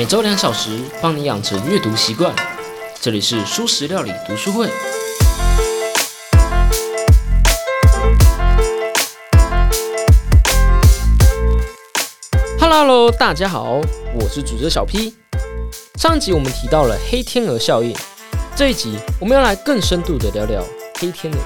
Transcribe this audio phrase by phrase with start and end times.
[0.00, 2.34] 每周两小时，帮你养成阅读习惯。
[3.02, 4.66] 这里是舒食料理读书会。
[12.58, 13.82] Hello，大家好，
[14.14, 15.12] 我是主持人小 P。
[15.96, 17.94] 上集我们提到了黑天鹅效应，
[18.56, 20.64] 这一集我们要来更深度的聊聊
[20.98, 21.38] 黑天鹅。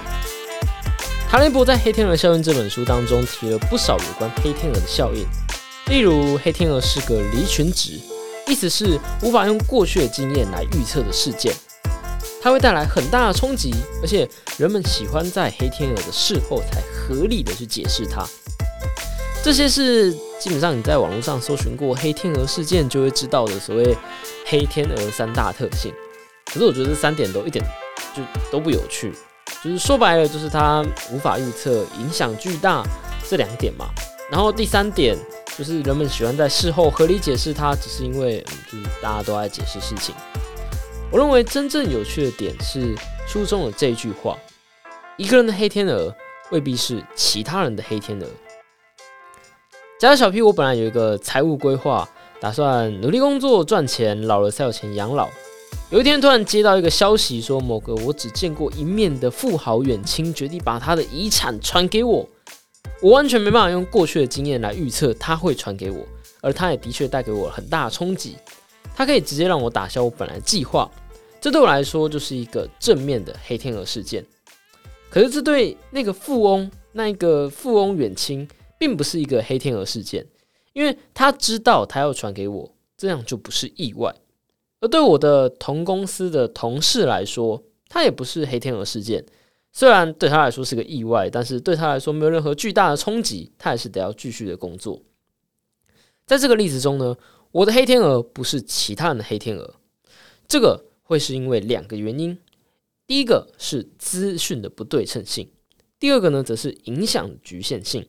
[1.29, 5.27] 塔雷伯在《黑天鹅效应》这本书当中提了不少有关黑天鹅的效应，
[5.87, 7.99] 例如黑天鹅是个离群值，
[8.47, 11.53] 意思是无法用过去的经验来预测的事件，
[12.43, 18.27] 它会带来很大的冲击，而且人们喜欢在黑天鹅的事后才合理的去解释它。
[19.43, 23.97] 这些是基本上你在网络上搜寻过黑天鹅事件就会知道的所谓
[24.47, 25.93] 黑天鹅三大特性。
[26.47, 27.65] 可是我觉得这三点都一点
[28.15, 29.13] 就都不有趣。
[29.63, 32.83] 就是说白了，就是它无法预测，影响巨大
[33.29, 33.87] 这两点嘛。
[34.31, 35.17] 然后第三点
[35.57, 40.15] 就是人们喜欢在事后合理解释它，只是因为就是大家都爱解释事情。
[41.13, 42.95] 我认为真正有趣的点是
[43.29, 44.37] 书中的这句话：
[45.17, 46.13] 一个人的黑天鹅
[46.51, 48.27] 未必是其他人的黑天鹅。
[50.01, 52.09] 假如小 P，我本来有一个财务规划，
[52.41, 55.29] 打算努力工作赚钱，老了才有钱养老。
[55.91, 62.27] 有一天，突然接到一个消息，说某个我只见过一面的富豪远亲决定把他的遗产传给我。
[63.05, 66.03] 我完全没办法用过去的经验来预测他会传给我，
[66.41, 68.35] 而他也的确带给我很大的冲击。
[68.95, 70.91] 他可以直接让我打消我本来计划，
[71.39, 74.25] 这对我来说就是一个正面的黑天鹅事件。
[75.11, 80.27] 可是，这对那个富翁、那一个富翁远亲，并不是一个黑天鹅事件，
[80.73, 84.15] 因为他知道他要传给我，这样就不是意外。
[84.81, 89.27] 而对我的同公司的同事来说，他也不是黑天鹅事件。
[89.77, 95.03] 虽然对他来说是个意外，但是对他来说没有任何巨大的冲击，他还是得要继续的工作。
[96.25, 97.17] 在这个例子中呢，
[97.51, 99.75] 我的黑天鹅不是其他人的黑天鹅，
[100.47, 102.39] 这个会是因为两个原因：
[103.05, 105.51] 第一个是资讯的不对称性，
[105.99, 108.09] 第二个呢则是影响局限性。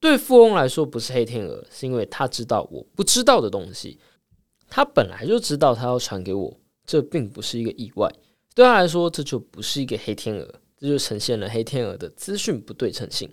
[0.00, 4.00] 对富翁来说不是黑天鹅，是因为他知道我不知道的东西。
[4.68, 8.12] 他本来就知道他要传给我，这并不是一个意外。
[8.58, 13.30] 对他来说，这就不是一个黑天鹅，这就呈现了黑天鹅的资讯不对称性。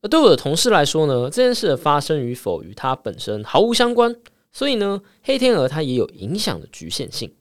[0.00, 4.14] 而对我的同事来说呢，这件事的发生与否与他本身毫无相关，
[4.52, 7.34] 所以呢，黑天鹅它也有影响的局限性。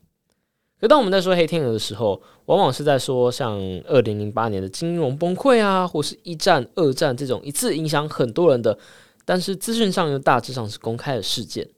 [0.82, 8.76] 可当我们在说黑天鹅的时候，往往是在说像二零零八年的金融崩溃啊，或是一战、二战这种一次影响很多人的，
[9.24, 11.70] 但是资讯上又大致上是公开的事件。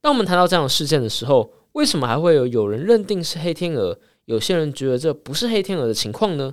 [0.00, 6.52] 当我们谈到这样的事件的时候，为什么还会有有人认定是黑天鹅，有些人觉得这不是黑天鹅的情况呢？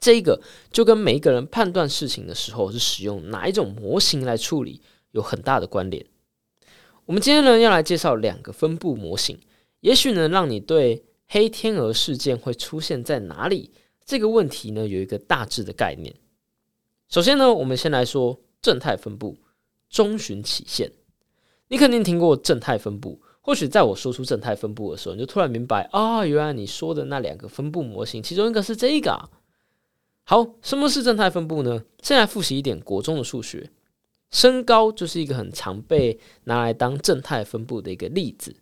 [0.00, 0.40] 这个
[0.72, 6.06] 就跟每一个人判断事情的时候是使用哪一种模型来处理有很大的关联。
[7.04, 9.38] 我们今天呢要来介绍两个分布模型，
[9.80, 13.70] 也许能让你对黑天鹅事件会出现在哪里
[14.06, 16.14] 这个问题呢有一个大致的概念。
[17.10, 19.36] 首先呢，我们先来说正态分布
[19.90, 20.90] 中旬起线。
[21.68, 29.30] 你肯定听过正态分布，或许在我说出正态分布的时候，你就突然明白啊，原来你说的那两个分布模型，其中一个是这个。
[30.24, 31.84] 好，什么是正态分布呢？
[32.02, 33.70] 先来复习一点国中的数学，
[34.32, 38.52] 身高就是一个很常被拿来当正态分布的一个例子。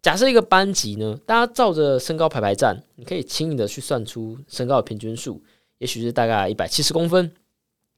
[0.00, 5.42] 假设一个班级呢，大家照着身高排排站，你可以轻易的去算出身高的平均数，
[5.76, 7.30] 也许是大概一百七十公分，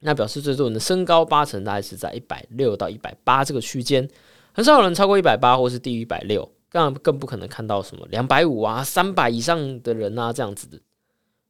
[0.00, 4.08] 那表示最多人的身高八成大概是在一百六到一百八这个区间。
[4.56, 10.80] 很少有人超过一百八，或是低于一百六，更更不可能看到什么两百五啊、三百以上的人啊这样子的。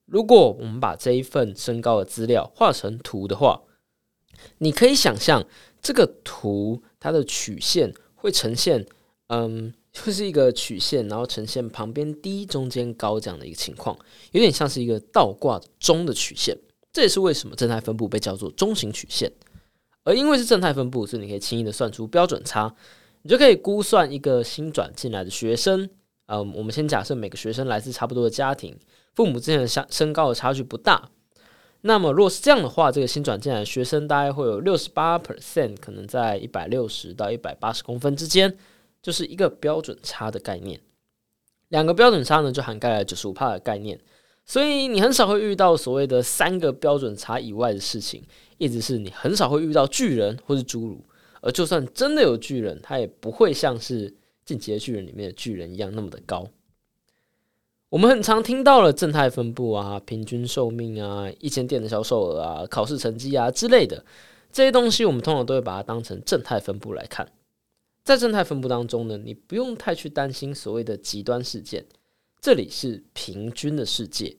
[0.06, 3.62] 如果我们把这一份身高的资料画成图的话，
[4.58, 5.46] 你可以想象
[5.80, 8.84] 这个图它的曲线会呈现，
[9.28, 13.96] 嗯， 就是一个曲线，然后呈现旁边低、中间高这样的一个情况，
[14.32, 16.58] 有点像是一个倒挂中的曲线。
[16.92, 19.30] 这也是为什么正态分布被叫做中型曲线。
[20.06, 22.72] 而因为是正态分布，所以你可以轻易的算出标准差，
[23.22, 25.90] 你就可以估算一个新转进来的学生。
[26.26, 28.78] 嗯，我们先假设每个学生来自差不多的家庭，
[29.16, 31.10] 父母之间的相身高的差距不大。
[31.80, 38.56] 那么如果是这样的话，这个新转进来的学生大概会有六十八 percent 可能在一百六十到一百八十公分之间，
[39.02, 40.80] 就是一个标准差的概念。
[41.68, 43.98] 两个标准差呢，就涵盖了九十五帕的概念。
[44.46, 48.22] 所以你很少会遇到所谓的三个标准差以外的事情，
[48.58, 51.04] 一直是你很少会遇到巨人或是侏儒，
[51.40, 54.14] 而就算真的有巨人，他也不会像是
[54.44, 56.48] 进阶巨人里面的巨人一样那么的高。
[57.88, 64.04] 我们很常听到了正态分布啊、平均寿命啊、一间店的销售额啊、考试成绩啊之类的
[64.52, 67.28] 这些东西，我们通常都会把它当成正态分布来看。
[68.04, 71.84] 在正态分布当中呢，你不用太去担心所谓的极端事件，
[72.46, 74.36] 这里是平均的世界。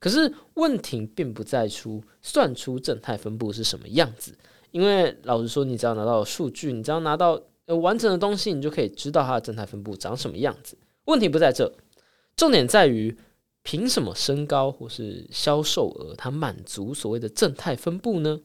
[0.00, 4.36] 可是问题并不在出算出正态分布是什么样子，
[4.72, 10.76] 因为老实说，你只要拿到数据，你只要拿到呃完整的东西，你就可以知道它的正态分布长什么样子。
[11.04, 11.72] 问题不在这，
[12.34, 13.16] 重点在于
[13.62, 18.40] 凭什么身高或是销售额它满足所谓的正态分布呢？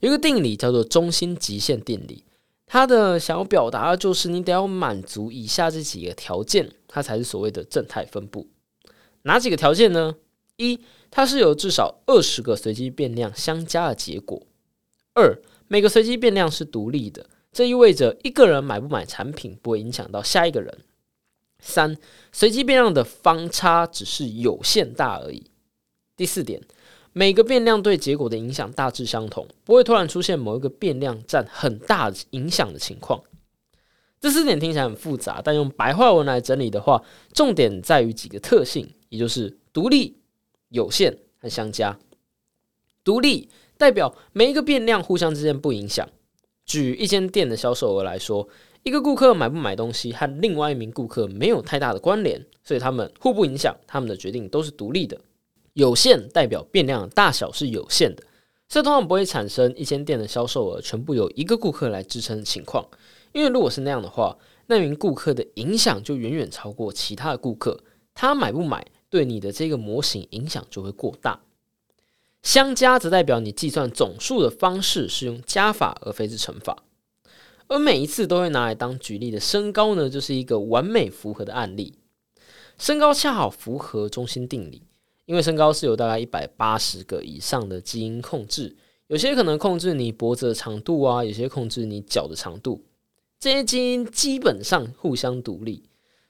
[0.00, 2.24] 有一个定理叫做中心极限定理。
[2.66, 8.46] 它的想要表达的就是，你得要满足以下这几个条件，它才是所谓的正态分布。
[9.22, 10.14] 哪几个条件呢？
[10.58, 10.78] 一，
[11.10, 14.46] 它是由至少二十个随机变量相加的结果；
[15.12, 15.36] 二，
[15.66, 20.72] 每个随机变量是独立的，这意味着一个人买不买产品不会影响到下一个人；
[21.58, 21.96] 三，
[22.30, 25.50] 随机变量的方差只是有限大而已。
[26.16, 26.62] 第四点。
[27.16, 33.22] 每个变量对结果的影响大致相同，不会突然出现某一个变量占很大影响的情况。
[34.24, 37.04] 这四点听起来很复杂，但用白话文来整理的话，
[37.34, 40.16] 重点在于几个特性，也就是独立、
[40.70, 41.98] 有限和相加。
[43.04, 46.08] 独立代表每一个变量互相之间不影响。
[46.64, 48.48] 举一间店的销售额来说，
[48.82, 55.20] 一个顾客买不买东西和另外一名顾客没有太大的关联，所以他们互不影响，他们的决定都是独立的。
[55.74, 58.22] 有限代表变量大小是有限的，
[58.70, 62.82] 这通常不会产生一间店的销售额全部由一个顾客来支撑的情况。
[63.34, 64.38] 因为如果是那样的话，
[64.68, 67.84] 那名顾客的影响就远远超过其他的顾客，
[68.14, 71.40] 他买不买对你的这个模型影响就会过大。
[72.42, 76.84] 相加则代表你计算总数的方式是用加法而非是乘法，
[77.68, 81.98] 而每一次都会拿来当举例的身高呢，就是一个完美符合的案例。
[82.78, 84.82] 身高恰好符合中心定理。
[85.26, 88.76] 因为身高是有大概一百八十个以上的基因控制，
[89.06, 92.84] 有些可能控制你脖子的长度啊，有些控制你脚的长度，
[93.44, 95.82] 这些基因基本上互相独立，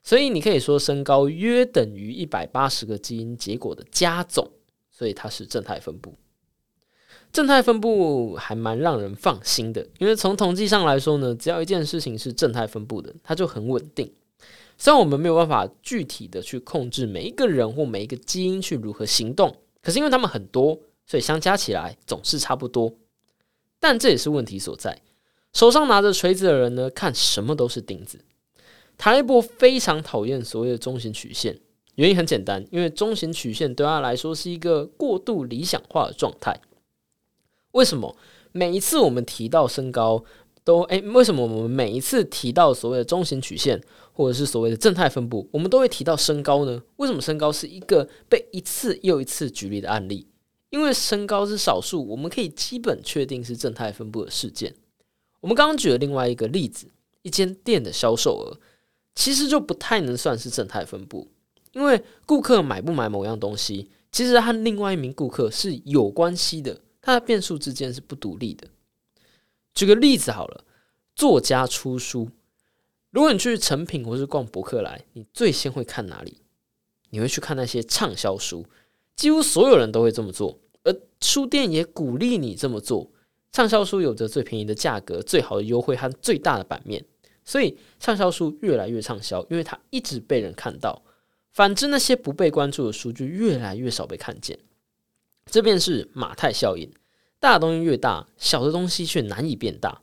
[0.03, 4.51] 所以你可以说身高约等于一百八十个基因结果的加总，
[4.91, 6.17] 所以它是正态分布。
[7.31, 14.13] 正态分布还蛮让人放心的，因为从统计上来说呢，只要一件事情是正态分布的，它就很稳定。
[14.77, 22.93] 虽然我们没有办法具体的去控制每一个人或每一个基因去如何行动，可是因为他们很多，所以相加起来总是差不多。
[23.79, 25.01] 但这也是问题所在。
[25.55, 28.21] 手上拿着锤子的人呢，看什么都是钉子。
[28.99, 31.59] 塔利布非常讨厌所谓的中型曲线，
[31.95, 36.61] 原因很简单，因为中型曲线对他来说是一个过度理想化的状态。
[37.73, 38.15] 为什么？
[38.53, 40.25] 每一次我们提到身高。
[40.67, 43.79] 都诶，为什么我们每一次提到所谓的中型曲线，
[44.15, 46.83] 或者是所谓的正态分布，我们都会提到身高呢？
[46.97, 50.27] 为什么身高是一个被一次又一次举例的案例？
[50.71, 54.75] 因为身高是少数，我们可以基本确定是正态分布的事件。
[55.45, 58.59] 我们刚刚举了另外一个例子，一间店的销售额，
[59.15, 61.31] 其实就不太能算是正态分布，
[61.73, 68.69] 因为顾客买不买某样东西，其实和另外一名顾客是有关系的，它的变数之间是不独立的。
[69.75, 70.65] 举个例子好了，
[71.15, 72.31] 作家出书，
[73.11, 76.39] 如果你去成品或是逛博客来，你最先会看哪里？
[77.11, 78.65] 你会去看那些畅销书，
[79.15, 83.11] 几乎所有人都会这么做，而书店也鼓励你这么做。
[83.55, 87.05] 畅销书有着最便宜的价格、最好的优惠和最大的版面，
[87.45, 91.05] 所以畅销书越来越畅销，因为它一直被人看到。
[91.53, 94.59] 反之，那些不被关注的书就越来越少被看见。
[95.47, 96.91] 这便是马太效应。
[97.39, 100.03] 大的东西越大，小的东西却难以变大，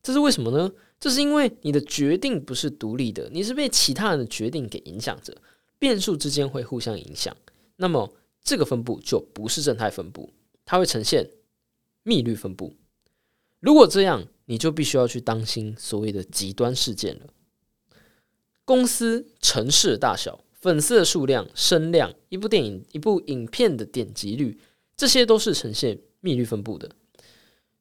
[0.00, 0.70] 这是为什么呢？
[1.00, 5.36] 这是因为你的决定不是独立的，你是被其他人的决定给影响着，
[5.80, 7.36] 变数之间会互相影响。
[7.74, 10.32] 那么这个分布就不是正态分布，
[10.64, 11.28] 它会呈现
[12.04, 12.76] 密律分布。
[13.64, 17.22] 如果这样，你就必须要去当心所谓的极端事件了。
[18.66, 24.60] 公司、城市的大小、粉丝的数量、声量、一部电影、一部影片的点击率，
[24.94, 25.98] 这些都是呈现。
[26.20, 26.90] 密律分布的，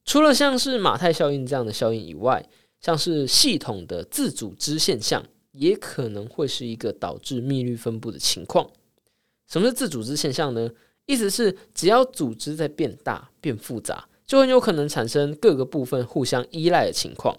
[0.03, 2.45] 除了像是马太效应这样的效应以外，
[2.81, 8.69] 像是系统的自组织现象，也可能会是一个导致密律分布的情况。
[9.47, 10.69] 什么是自组织现象呢？
[11.05, 17.37] 意思是只要组织在变大、变复杂，就很有可能产生各个部分互相依赖的情况。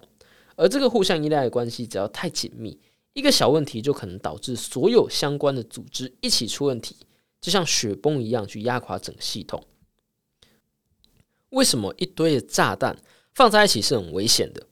[0.57, 2.79] 而这个互相依赖的关系，只要太紧密，
[3.12, 6.97] 一个小问题就可能导致所有相关的组织一起出问题，
[7.41, 9.64] 就像雪崩一样去压垮整个系统。
[11.50, 12.97] 为什么一堆的炸弹
[13.35, 14.67] 放在一起是很危险的？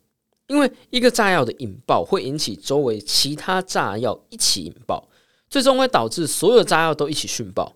[0.48, 5.08] 因为一个炸药的引爆会引起周围其他炸药一起引爆，
[5.48, 7.74] 最终会导致所有炸药都一起殉爆。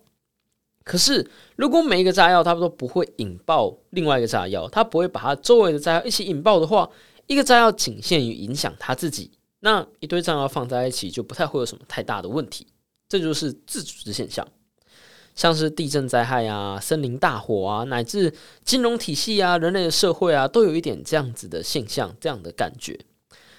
[0.87, 6.89] 可是，如果每一个炸药它都不会引爆另外一个炸药，它不会把它周围的炸药一起引爆的话，
[7.27, 9.29] 一个炸药仅限于影响它自己，
[9.59, 12.65] 那一堆炸药放在一起就不太会有什么太大的问题。
[13.09, 14.47] 这就是自组织现象，
[15.35, 22.97] 像是地震灾害啊、森林大火啊，乃至金融体系啊、人类的社会啊，都有一点这样子的现象，这样的感觉。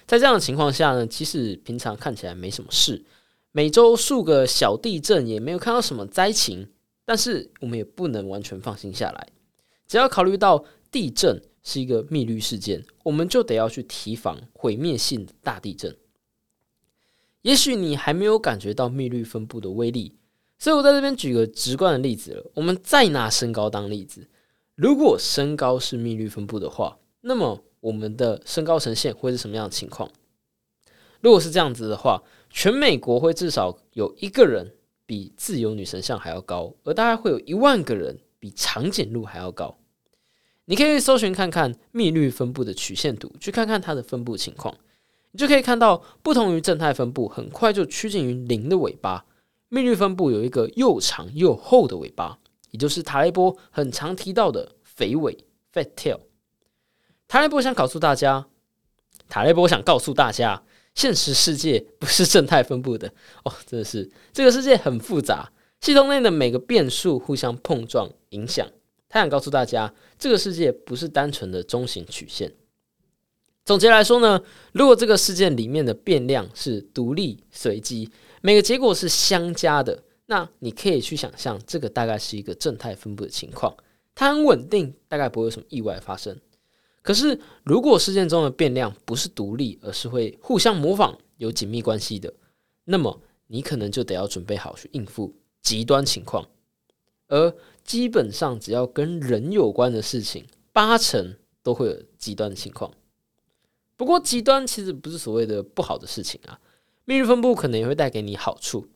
[0.07, 3.05] 在这样的情况下呢，其实平常看起来没什么事，
[3.51, 6.67] 每周数个小地震也没有看到什么灾情，
[7.09, 9.29] 但是我们也不能完全放心下来。
[9.87, 15.97] 只要考虑到地震是一个密律事件，我们就得要去提防毁灭性大地震。
[17.41, 20.19] 也许你还没有感觉到密律分布的威力，
[20.59, 22.51] 所以我在这边举个直观的例子了。
[22.53, 24.29] 我们再拿身高当例子，
[24.75, 30.11] 如果身高是密律分布的话，那么我们的身高呈现会是什么样的情况？
[31.21, 34.75] 如果是这样子的话，全美国会至少有一个人
[35.09, 39.75] 比自由女神像还要高，而大概会有一万个人比长颈鹿还要高。
[40.65, 44.77] 你可以搜寻看看密律分布的曲线图，去看看它的分布情况。
[45.31, 49.25] 你就可以看到，不同于正态分布，很快就趋近于零的尾巴。
[49.69, 52.37] 密律分布有一个又长又厚的尾巴，
[52.69, 55.35] 也就是塔雷波很常提到的肥尾
[55.73, 56.19] （fat tail）。
[57.27, 58.45] 塔雷波想告诉大家，
[59.27, 60.61] 塔雷波想告诉大家，
[60.99, 63.07] 现实世界不是正态分布的
[63.45, 68.67] 哦，真的是这个世界很复杂，系统内的每个变数互相碰撞影响。
[69.07, 72.51] 他想告诉大家，这个世界不是单纯的中型曲线。
[73.63, 74.41] 总结来说呢，
[74.73, 83.73] 如果这个事件里面的变量是独立随机，每个结果是相加的，那你可以去想象，这个大概是一个正态分布的情况，
[84.13, 86.37] 它很稳定，大概不会有什么意外发生。
[87.01, 92.33] 可是，如果事件中的变量不是独立，而是会互相模仿、有紧密关系的，
[92.85, 96.45] 那么你可能就得要准备好去应付极端情况。
[97.27, 102.91] 而基本上，只要跟人有关的事情，八成都会有极端的情况。
[103.95, 106.59] 不过，极端其实不是所谓的不好的事情啊。
[107.05, 108.87] 命运分布可能也会带给你好处，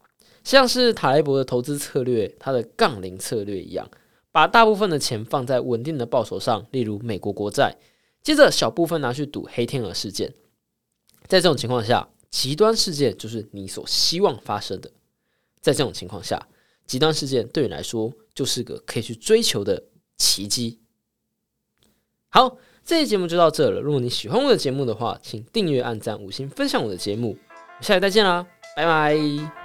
[0.43, 3.89] 像是塔雷伯的投资策略，它的杠铃策略一样，
[4.31, 7.75] 把大部分的钱放在稳定的报酬上，例如美国国债，
[8.23, 10.33] 接着小部分拿去赌黑天鹅事件。
[11.27, 14.89] 在这种情况下，极端事件就是你所希望发生的。
[15.61, 16.47] 在这种情况下，
[16.87, 19.83] 极端事件对你来说就是个可以去追求的
[20.17, 20.79] 奇迹。
[22.29, 22.57] 好。
[22.85, 23.79] 这期节目就到这了。
[23.79, 27.37] 如果你喜欢我的节目的话，请订阅、按赞、五星、分享我的节目。
[27.79, 29.62] 下期再见啦，拜拜。